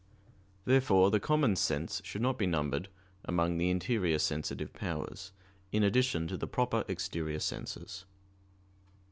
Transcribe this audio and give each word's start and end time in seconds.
Therefore 0.65 1.11
the 1.11 1.19
common 1.19 1.55
sense 1.55 2.01
should 2.03 2.23
not 2.23 2.39
be 2.39 2.47
numbered 2.47 2.89
among 3.23 3.59
the 3.59 3.69
interior 3.69 4.17
sensitive 4.17 4.73
powers, 4.73 5.31
in 5.71 5.83
addition 5.83 6.27
to 6.27 6.37
the 6.37 6.47
proper 6.47 6.83
exterior 6.87 7.37
senses. 7.39 8.05